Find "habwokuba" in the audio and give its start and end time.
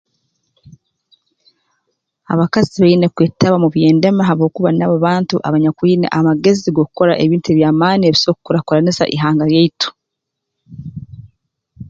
4.29-4.69